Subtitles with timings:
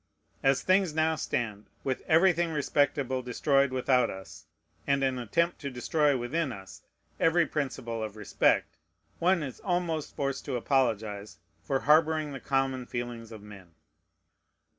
[0.41, 4.47] As things now stand, with everything respectable destroyed without us,
[4.87, 6.81] and an attempt to destroy within us
[7.19, 8.77] every principle of respect,
[9.19, 13.75] one is almost forced to apologize for harboring the common feelings of men.